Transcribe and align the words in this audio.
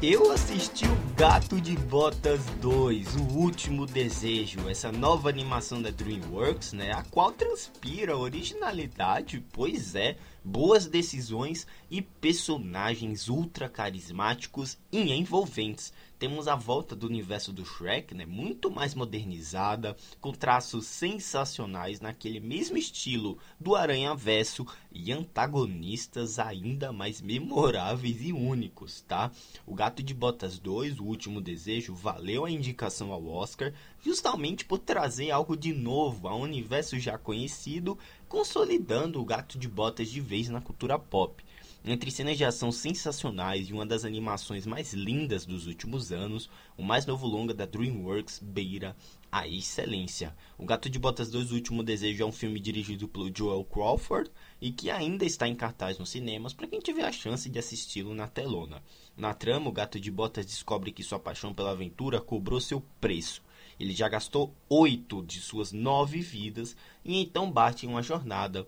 Eu 0.00 0.30
assisti 0.30 0.84
o 0.84 1.14
Gato 1.16 1.60
de 1.60 1.76
Botas 1.76 2.44
2, 2.60 3.16
O 3.16 3.36
Último 3.36 3.84
Desejo, 3.84 4.68
essa 4.68 4.92
nova 4.92 5.28
animação 5.28 5.82
da 5.82 5.90
DreamWorks, 5.90 6.72
né, 6.72 6.92
a 6.92 7.02
qual 7.02 7.32
transpira 7.32 8.16
originalidade, 8.16 9.44
pois 9.52 9.96
é, 9.96 10.16
boas 10.44 10.86
decisões 10.86 11.66
e 11.90 12.00
personagens 12.00 13.28
ultra 13.28 13.68
carismáticos 13.68 14.78
e 14.92 15.12
envolventes 15.12 15.92
temos 16.18 16.48
a 16.48 16.56
volta 16.56 16.96
do 16.96 17.06
universo 17.06 17.52
do 17.52 17.64
Shrek, 17.64 18.14
né, 18.14 18.26
muito 18.26 18.70
mais 18.70 18.94
modernizada, 18.94 19.96
com 20.20 20.32
traços 20.32 20.86
sensacionais 20.86 22.00
naquele 22.00 22.40
mesmo 22.40 22.76
estilo 22.76 23.38
do 23.58 23.76
Aranha 23.76 24.14
Verso 24.14 24.66
e 24.92 25.12
antagonistas 25.12 26.38
ainda 26.38 26.92
mais 26.92 27.20
memoráveis 27.20 28.20
e 28.20 28.32
únicos, 28.32 29.02
tá? 29.02 29.30
O 29.64 29.74
Gato 29.74 30.02
de 30.02 30.12
Botas 30.12 30.58
2, 30.58 30.98
O 30.98 31.04
Último 31.04 31.40
Desejo, 31.40 31.94
valeu 31.94 32.44
a 32.44 32.50
indicação 32.50 33.12
ao 33.12 33.26
Oscar 33.26 33.72
justamente 34.04 34.64
por 34.64 34.78
trazer 34.78 35.30
algo 35.30 35.56
de 35.56 35.72
novo 35.72 36.28
a 36.28 36.34
um 36.34 36.40
universo 36.40 36.98
já 36.98 37.16
conhecido, 37.16 37.98
consolidando 38.28 39.20
o 39.20 39.24
Gato 39.24 39.58
de 39.58 39.68
Botas 39.68 40.08
de 40.08 40.20
vez 40.20 40.48
na 40.48 40.60
cultura 40.60 40.98
pop. 40.98 41.44
Entre 41.84 42.10
cenas 42.10 42.36
de 42.36 42.44
ação 42.44 42.72
sensacionais 42.72 43.68
e 43.68 43.72
uma 43.72 43.86
das 43.86 44.04
animações 44.04 44.66
mais 44.66 44.92
lindas 44.92 45.46
dos 45.46 45.66
últimos 45.66 46.10
anos, 46.10 46.50
o 46.76 46.82
mais 46.82 47.06
novo 47.06 47.26
longa 47.26 47.54
da 47.54 47.64
DreamWorks 47.64 48.40
beira 48.42 48.96
a 49.30 49.46
excelência. 49.46 50.34
O 50.58 50.66
Gato 50.66 50.90
de 50.90 50.98
Botas 50.98 51.30
2 51.30 51.52
O 51.52 51.54
Último 51.54 51.82
Desejo 51.82 52.22
é 52.22 52.26
um 52.26 52.32
filme 52.32 52.58
dirigido 52.58 53.06
pelo 53.06 53.34
Joel 53.34 53.64
Crawford 53.64 54.30
e 54.60 54.72
que 54.72 54.90
ainda 54.90 55.24
está 55.24 55.46
em 55.46 55.54
cartaz 55.54 55.98
nos 55.98 56.10
cinemas 56.10 56.52
para 56.52 56.66
quem 56.66 56.80
tiver 56.80 57.04
a 57.04 57.12
chance 57.12 57.48
de 57.48 57.58
assisti-lo 57.58 58.12
na 58.12 58.26
telona. 58.26 58.82
Na 59.16 59.32
trama, 59.32 59.70
o 59.70 59.72
Gato 59.72 60.00
de 60.00 60.10
Botas 60.10 60.46
descobre 60.46 60.92
que 60.92 61.04
sua 61.04 61.18
paixão 61.18 61.54
pela 61.54 61.70
aventura 61.70 62.20
cobrou 62.20 62.60
seu 62.60 62.82
preço. 63.00 63.42
Ele 63.78 63.94
já 63.94 64.08
gastou 64.08 64.54
oito 64.68 65.22
de 65.22 65.40
suas 65.40 65.72
nove 65.72 66.20
vidas 66.20 66.76
e 67.04 67.20
então 67.20 67.50
bate 67.50 67.86
em 67.86 67.88
uma 67.88 68.02
jornada 68.02 68.66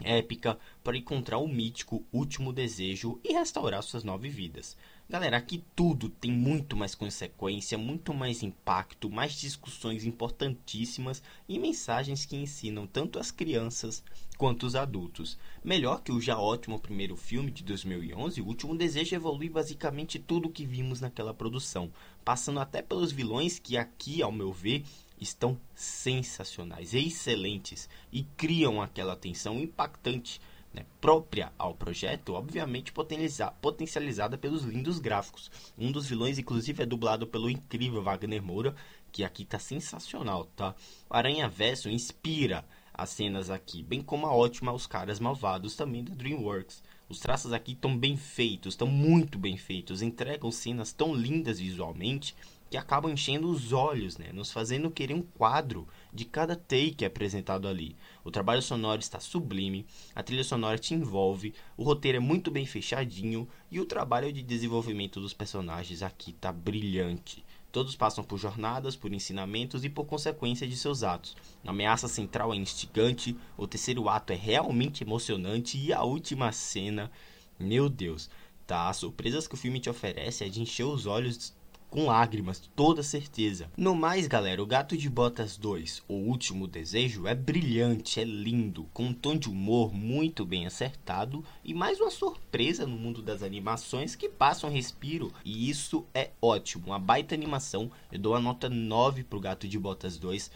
épica 0.00 0.58
para 0.82 0.96
encontrar 0.96 1.38
o 1.38 1.48
mítico 1.48 2.04
último 2.12 2.52
desejo 2.52 3.18
e 3.24 3.32
restaurar 3.32 3.82
suas 3.82 4.04
nove 4.04 4.28
vidas. 4.28 4.76
Galera, 5.08 5.36
aqui 5.36 5.62
tudo 5.76 6.08
tem 6.08 6.32
muito 6.32 6.76
mais 6.76 6.92
consequência, 6.92 7.78
muito 7.78 8.12
mais 8.12 8.42
impacto, 8.42 9.08
mais 9.08 9.34
discussões 9.34 10.04
importantíssimas 10.04 11.22
e 11.48 11.60
mensagens 11.60 12.24
que 12.24 12.34
ensinam 12.34 12.88
tanto 12.88 13.16
as 13.16 13.30
crianças 13.30 14.02
quanto 14.36 14.66
os 14.66 14.74
adultos. 14.74 15.38
Melhor 15.62 16.02
que 16.02 16.10
o 16.10 16.20
já 16.20 16.36
ótimo 16.36 16.80
primeiro 16.80 17.16
filme 17.16 17.52
de 17.52 17.62
2011, 17.62 18.40
O 18.40 18.46
Último 18.46 18.76
Desejo 18.76 19.14
evolui 19.14 19.48
basicamente 19.48 20.18
tudo 20.18 20.48
o 20.48 20.52
que 20.52 20.66
vimos 20.66 21.00
naquela 21.00 21.32
produção, 21.32 21.92
passando 22.24 22.58
até 22.58 22.82
pelos 22.82 23.12
vilões 23.12 23.60
que 23.60 23.76
aqui, 23.76 24.22
ao 24.22 24.32
meu 24.32 24.52
ver, 24.52 24.84
estão 25.20 25.58
sensacionais, 25.74 26.94
excelentes 26.94 27.88
e 28.12 28.22
criam 28.36 28.80
aquela 28.80 29.16
tensão 29.16 29.58
impactante 29.58 30.40
né, 30.72 30.84
própria 31.00 31.52
ao 31.58 31.74
projeto, 31.74 32.34
obviamente 32.34 32.92
potencializada 32.92 34.36
pelos 34.36 34.62
lindos 34.62 34.98
gráficos. 34.98 35.50
Um 35.78 35.90
dos 35.90 36.06
vilões, 36.06 36.38
inclusive, 36.38 36.82
é 36.82 36.86
dublado 36.86 37.26
pelo 37.26 37.48
incrível 37.48 38.02
Wagner 38.02 38.42
Moura, 38.42 38.74
que 39.10 39.24
aqui 39.24 39.42
está 39.42 39.58
sensacional, 39.58 40.44
tá? 40.56 40.74
O 41.08 41.16
Aranha 41.16 41.48
Verso 41.48 41.88
inspira 41.88 42.64
as 42.92 43.10
cenas 43.10 43.50
aqui, 43.50 43.82
bem 43.82 44.02
como 44.02 44.26
a 44.26 44.34
ótima 44.34 44.72
Os 44.72 44.86
Caras 44.86 45.20
Malvados 45.20 45.74
também 45.76 46.02
da 46.04 46.14
DreamWorks. 46.14 46.82
Os 47.08 47.20
traços 47.20 47.52
aqui 47.52 47.72
estão 47.72 47.96
bem 47.96 48.16
feitos, 48.16 48.74
estão 48.74 48.88
muito 48.88 49.38
bem 49.38 49.56
feitos, 49.56 50.02
entregam 50.02 50.50
cenas 50.50 50.92
tão 50.92 51.14
lindas 51.14 51.58
visualmente 51.58 52.34
que 52.68 52.76
acabam 52.76 53.12
enchendo 53.12 53.48
os 53.48 53.72
olhos, 53.72 54.18
né? 54.18 54.30
nos 54.32 54.50
fazendo 54.50 54.90
querer 54.90 55.14
um 55.14 55.22
quadro 55.22 55.86
de 56.12 56.24
cada 56.24 56.56
take 56.56 57.04
apresentado 57.04 57.68
ali. 57.68 57.96
O 58.24 58.30
trabalho 58.30 58.62
sonoro 58.62 59.00
está 59.00 59.20
sublime, 59.20 59.86
a 60.14 60.22
trilha 60.22 60.42
sonora 60.42 60.78
te 60.78 60.94
envolve, 60.94 61.54
o 61.76 61.84
roteiro 61.84 62.16
é 62.16 62.20
muito 62.20 62.50
bem 62.50 62.66
fechadinho 62.66 63.48
e 63.70 63.78
o 63.78 63.86
trabalho 63.86 64.32
de 64.32 64.42
desenvolvimento 64.42 65.20
dos 65.20 65.32
personagens 65.32 66.02
aqui 66.02 66.30
está 66.30 66.52
brilhante. 66.52 67.44
Todos 67.70 67.94
passam 67.94 68.24
por 68.24 68.38
jornadas, 68.38 68.96
por 68.96 69.12
ensinamentos 69.12 69.84
e 69.84 69.90
por 69.90 70.06
consequência 70.06 70.66
de 70.66 70.74
seus 70.76 71.02
atos. 71.02 71.36
A 71.62 71.70
ameaça 71.70 72.08
central 72.08 72.54
é 72.54 72.56
instigante, 72.56 73.36
o 73.54 73.66
terceiro 73.66 74.08
ato 74.08 74.32
é 74.32 74.36
realmente 74.36 75.04
emocionante 75.04 75.76
e 75.78 75.92
a 75.92 76.02
última 76.02 76.50
cena, 76.52 77.12
meu 77.60 77.90
Deus, 77.90 78.30
tá? 78.66 78.88
As 78.88 78.96
surpresas 78.96 79.46
que 79.46 79.54
o 79.54 79.58
filme 79.58 79.78
te 79.78 79.90
oferece 79.90 80.42
é 80.42 80.48
de 80.48 80.62
encher 80.62 80.84
os 80.84 81.04
olhos 81.04 81.54
com 81.90 82.06
lágrimas, 82.06 82.60
toda 82.74 83.02
certeza. 83.02 83.70
No 83.76 83.94
mais, 83.94 84.26
galera, 84.26 84.62
o 84.62 84.66
Gato 84.66 84.96
de 84.96 85.08
Botas 85.08 85.56
2, 85.56 86.02
O 86.08 86.14
Último 86.14 86.66
Desejo, 86.66 87.26
é 87.26 87.34
brilhante, 87.34 88.20
é 88.20 88.24
lindo, 88.24 88.88
com 88.92 89.04
um 89.04 89.14
tom 89.14 89.36
de 89.36 89.48
humor 89.48 89.94
muito 89.94 90.44
bem 90.44 90.66
acertado 90.66 91.44
e 91.64 91.72
mais 91.72 92.00
uma 92.00 92.10
surpresa 92.10 92.86
no 92.86 92.96
mundo 92.96 93.22
das 93.22 93.42
animações 93.42 94.14
que 94.14 94.28
passa 94.28 94.66
um 94.66 94.70
respiro 94.70 95.32
e 95.44 95.70
isso 95.70 96.04
é 96.12 96.30
ótimo. 96.40 96.86
Uma 96.86 96.98
baita 96.98 97.34
animação, 97.34 97.90
eu 98.10 98.18
dou 98.18 98.34
a 98.34 98.40
nota 98.40 98.68
9 98.68 99.24
pro 99.24 99.40
Gato 99.40 99.66
de 99.66 99.78
Botas 99.78 100.18
2. 100.18 100.50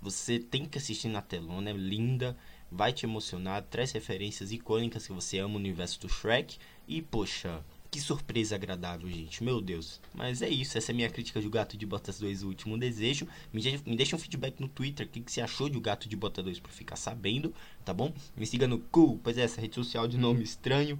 Você 0.00 0.38
tem 0.38 0.64
que 0.64 0.78
assistir 0.78 1.08
na 1.08 1.20
telona, 1.20 1.70
é 1.70 1.72
linda, 1.72 2.36
vai 2.70 2.92
te 2.92 3.06
emocionar, 3.06 3.62
traz 3.62 3.92
referências 3.92 4.52
icônicas 4.52 5.06
que 5.06 5.12
você 5.12 5.38
ama 5.38 5.54
no 5.54 5.58
universo 5.58 6.00
do 6.00 6.08
Shrek 6.08 6.58
e, 6.86 7.02
poxa, 7.02 7.62
que 7.90 8.00
surpresa 8.00 8.54
agradável, 8.54 9.08
gente. 9.08 9.42
Meu 9.42 9.60
Deus. 9.60 10.00
Mas 10.14 10.42
é 10.42 10.48
isso. 10.48 10.76
Essa 10.76 10.90
é 10.90 10.94
a 10.94 10.96
minha 10.96 11.10
crítica 11.10 11.40
de 11.40 11.48
Gato 11.48 11.76
de 11.76 11.86
Botas 11.86 12.18
2, 12.18 12.42
O 12.42 12.48
Último 12.48 12.78
Desejo. 12.78 13.26
Me, 13.52 13.62
me 13.86 13.96
deixa 13.96 14.16
um 14.16 14.18
feedback 14.18 14.60
no 14.60 14.68
Twitter. 14.68 15.06
O 15.06 15.08
que, 15.08 15.20
que 15.20 15.32
você 15.32 15.40
achou 15.40 15.68
de 15.68 15.78
O 15.78 15.80
Gato 15.80 16.08
de 16.08 16.16
Botas 16.16 16.44
2 16.44 16.60
pra 16.60 16.72
ficar 16.72 16.96
sabendo, 16.96 17.54
tá 17.84 17.94
bom? 17.94 18.12
Me 18.36 18.46
siga 18.46 18.66
no 18.66 18.78
Cool, 18.78 19.20
pois 19.22 19.38
é, 19.38 19.42
essa 19.42 19.60
rede 19.60 19.74
social 19.74 20.06
de 20.06 20.18
nome 20.18 20.42
estranho. 20.42 20.98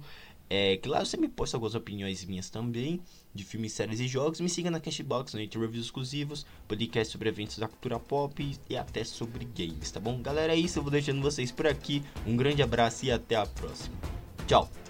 É, 0.49 0.77
que 0.77 0.87
lá 0.87 0.99
eu 0.99 1.05
sempre 1.05 1.27
posto 1.27 1.55
algumas 1.55 1.75
opiniões 1.75 2.23
minhas 2.23 2.49
também, 2.49 3.01
de 3.33 3.43
filmes, 3.43 3.73
séries 3.73 3.99
e 3.99 4.07
jogos. 4.07 4.39
Me 4.39 4.47
siga 4.47 4.71
na 4.71 4.79
Cashbox, 4.79 5.33
no 5.33 5.41
Entre 5.41 5.59
Reviews 5.59 5.85
exclusivos, 5.85 6.45
podcast 6.67 7.11
sobre 7.11 7.27
eventos 7.29 7.57
da 7.57 7.67
cultura 7.67 7.99
pop 7.99 8.57
e 8.69 8.77
até 8.77 9.03
sobre 9.03 9.45
games, 9.45 9.91
tá 9.91 9.99
bom? 9.99 10.21
Galera, 10.21 10.53
é 10.53 10.57
isso. 10.57 10.79
Eu 10.79 10.83
vou 10.83 10.91
deixando 10.91 11.21
vocês 11.21 11.51
por 11.51 11.67
aqui. 11.67 12.01
Um 12.25 12.37
grande 12.37 12.61
abraço 12.61 13.05
e 13.05 13.11
até 13.11 13.35
a 13.35 13.45
próxima. 13.45 13.95
Tchau! 14.47 14.86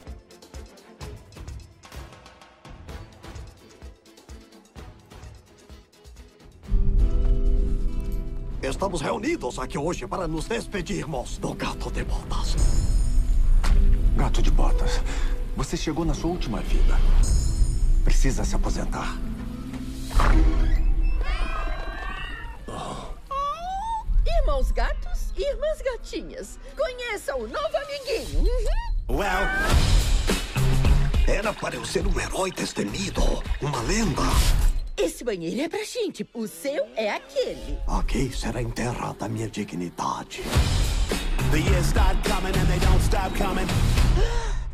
Estamos 8.67 8.99
reunidos 8.99 9.57
aqui 9.59 9.77
hoje 9.77 10.05
para 10.05 10.27
nos 10.27 10.45
despedirmos 10.45 11.37
do 11.37 11.53
Gato 11.53 11.89
de 11.89 12.03
Botas. 12.03 12.55
Gato 14.17 14.41
de 14.41 14.51
Botas, 14.51 15.01
você 15.55 15.77
chegou 15.77 16.03
na 16.03 16.13
sua 16.13 16.31
última 16.31 16.59
vida. 16.59 16.99
Precisa 18.03 18.43
se 18.43 18.55
aposentar. 18.55 19.17
Irmãos 24.41 24.71
gatos 24.71 25.31
e 25.37 25.49
irmãs 25.49 25.81
gatinhas, 25.81 26.59
conheça 26.75 27.37
o 27.37 27.47
novo 27.47 27.77
amiguinho. 27.77 28.41
Uhum. 28.41 29.15
Well, 29.15 29.47
era 31.25 31.53
para 31.53 31.75
eu 31.75 31.85
ser 31.85 32.05
um 32.05 32.19
herói 32.19 32.51
destemido, 32.51 33.21
uma 33.61 33.81
lenda. 33.83 34.23
Esse 34.97 35.23
banheiro 35.23 35.61
é 35.61 35.69
pra 35.69 35.83
gente. 35.83 36.27
O 36.33 36.47
seu 36.47 36.85
é 36.95 37.11
aquele. 37.11 37.77
Aqui 37.87 38.31
será 38.35 38.61
enterrada 38.61 39.25
a 39.25 39.29
minha 39.29 39.47
dignidade. 39.47 40.41
The 41.51 41.59
years 41.59 41.87
start 41.87 42.17
coming 42.27 42.49
and 42.57 42.65
they 42.67 42.79
don't 42.79 43.01
stop 43.03 43.31
coming. 43.37 43.67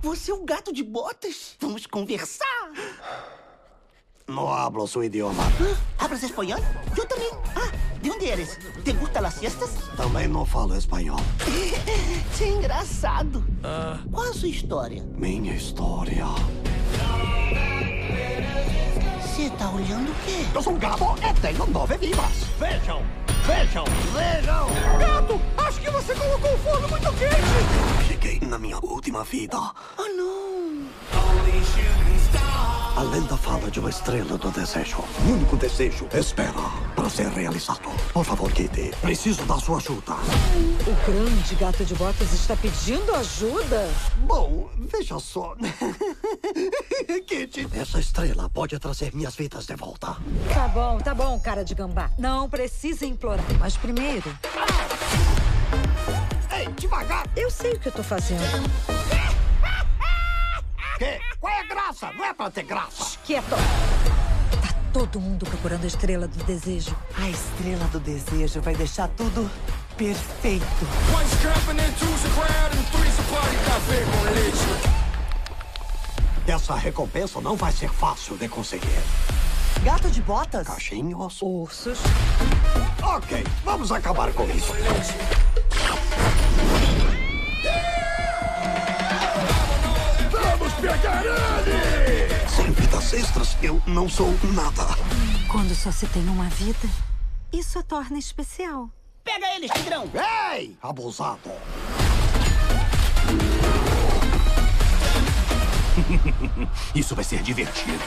Você 0.02 0.32
é 0.32 0.34
o 0.34 0.44
gato 0.44 0.72
de 0.74 0.82
botas? 0.84 1.56
Vamos 1.60 1.86
conversar. 1.86 2.72
Não 4.28 4.50
hablo 4.52 4.88
seu 4.88 5.04
idioma. 5.04 5.44
Ah, 6.00 6.06
¿Hablas 6.06 6.24
espanhol? 6.24 6.60
Eu 6.98 7.06
também. 7.06 7.30
Ah, 7.56 7.72
de 8.02 8.10
onde 8.10 8.26
eres? 8.26 8.58
¿Te 8.86 8.94
gustam 8.94 9.22
las 9.22 9.34
siestas? 9.36 9.72
Também 9.98 10.28
não 10.30 10.46
falo 10.46 10.76
espanhol. 10.76 11.20
que 12.38 12.46
engraçado. 12.46 13.44
Qual 14.10 14.30
a 14.30 14.34
sua 14.34 14.48
história? 14.48 15.04
Minha 15.18 15.54
história. 15.54 16.26
Você 19.34 19.50
tá 19.50 19.68
olhando 19.72 20.12
o 20.12 20.16
quê? 20.26 20.46
Eu 20.54 20.62
sou 20.62 20.74
um 20.74 20.78
gato 20.78 21.04
e 21.18 21.42
tenho 21.42 21.66
nove 21.66 21.98
vidas. 21.98 22.44
Vejam, 22.60 23.02
vejam, 23.48 23.84
vejam. 24.14 24.68
Gato, 25.00 25.42
acho 25.58 25.82
que 25.82 25.90
você 25.90 26.14
colocou 26.14 26.54
o 26.54 26.58
forno 26.60 26.88
muito 26.88 27.12
quente. 27.14 28.08
Cheguei 28.08 28.40
na 28.48 28.60
minha 28.60 28.78
última 28.84 29.24
vida. 29.24 29.58
Oh, 29.98 30.04
não. 30.04 30.88
A 32.96 33.02
lenda 33.02 33.36
fala 33.36 33.72
de 33.72 33.80
uma 33.80 33.90
estrela 33.90 34.38
do 34.38 34.52
desejo. 34.52 35.00
O 35.26 35.32
único 35.32 35.58
desejo 35.58 36.08
espera 36.14 36.54
para 37.04 37.10
ser 37.10 37.28
realizado. 37.28 37.90
Por 38.14 38.24
favor, 38.24 38.50
Kitty, 38.54 38.92
preciso 39.02 39.44
da 39.44 39.58
sua 39.58 39.78
ajuda. 39.78 40.14
O 40.14 41.06
grande 41.06 41.56
gato 41.56 41.84
de 41.84 41.94
botas 41.96 42.32
está 42.32 42.56
pedindo 42.56 43.14
ajuda? 43.16 43.90
Bom, 44.20 44.70
veja 44.78 45.20
só. 45.20 45.54
Kitty. 47.28 47.68
Essa 47.74 48.00
estrela 48.00 48.50
pode 48.50 48.80
trazer 48.80 49.14
minhas 49.14 49.36
vidas 49.36 49.66
de 49.66 49.76
volta. 49.76 50.16
Tá 50.54 50.68
bom, 50.70 50.98
tá 51.00 51.14
bom, 51.14 51.38
cara 51.42 51.66
de 51.66 51.76
gambá. 51.76 52.10
Não 52.18 52.50
precisa 52.50 53.06
implorar. 53.06 53.44
Mas 53.60 53.76
primeiro, 53.76 54.34
Ei, 56.58 56.68
devagar! 56.80 57.28
eu 57.36 57.52
sei 57.52 57.74
o 57.74 57.80
que 57.80 57.90
eu 57.90 57.92
tô 57.92 58.04
fazendo. 58.04 58.40
Que? 60.98 61.20
Qual 61.42 61.52
é 61.52 61.60
a 61.60 61.64
graça? 61.68 62.14
Não 62.14 62.24
é 62.24 62.34
pra 62.34 62.50
ter 62.50 62.64
graça. 62.64 63.18
Quieto. 63.26 63.56
Todo 64.94 65.20
mundo 65.20 65.44
procurando 65.48 65.86
a 65.86 65.88
estrela 65.88 66.28
do 66.28 66.44
desejo. 66.44 66.96
A 67.18 67.28
estrela 67.28 67.86
do 67.86 68.00
desejo 68.00 68.62
vai 68.62 68.76
deixar 68.76 69.08
tudo 69.10 69.50
perfeito. 69.98 70.64
Essa 76.48 76.76
recompensa 76.76 77.42
não 77.42 77.56
vai 77.56 77.72
ser 77.72 77.90
fácil 77.90 78.38
de 78.38 78.48
conseguir. 78.48 79.02
Gato 79.84 80.12
de 80.12 80.22
botas? 80.22 80.68
Cachinhos? 80.68 81.42
Ursos. 81.42 81.98
Ok, 83.02 83.44
vamos 83.66 83.92
acabar 83.92 84.32
com 84.34 84.44
isso. 84.52 84.74
Vamos 90.32 90.74
pegar 90.74 91.24
ele! 91.26 91.93
Extras, 93.14 93.56
eu 93.62 93.80
não 93.86 94.10
sou 94.10 94.34
nada. 94.54 94.88
Quando 95.52 95.76
só 95.76 95.92
se 95.92 96.08
tem 96.08 96.28
uma 96.28 96.50
vida, 96.50 96.90
isso 97.52 97.78
a 97.78 97.84
torna 97.84 98.18
especial. 98.18 98.90
Pega 99.24 99.56
eles, 99.56 99.70
Tigrão! 99.72 100.10
Ei, 100.52 100.76
abusado! 100.82 101.52
Isso 106.96 107.14
vai 107.14 107.24
ser 107.24 107.44
divertido. 107.44 108.00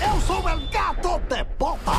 Eu 0.00 0.20
sou 0.22 0.38
o 0.38 0.70
gato 0.70 1.20
de 1.28 1.44
botas! 1.58 1.94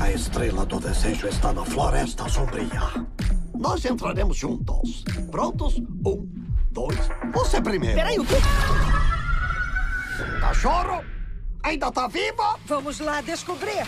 A 0.00 0.10
estrela 0.10 0.64
do 0.64 0.80
desejo 0.80 1.28
está 1.28 1.52
na 1.52 1.64
floresta 1.64 2.26
sombria. 2.28 2.90
Nós 3.62 3.84
entraremos 3.84 4.36
juntos. 4.36 5.04
Prontos? 5.30 5.76
Um, 6.04 6.28
dois. 6.72 6.98
Você 7.32 7.60
primeiro. 7.60 7.94
Peraí, 7.94 8.18
o 8.18 8.24
quê? 8.26 8.34
Cachorro? 10.40 11.04
Ainda 11.62 11.92
tá 11.92 12.08
vivo? 12.08 12.42
Vamos 12.66 12.98
lá 12.98 13.20
descobrir. 13.20 13.86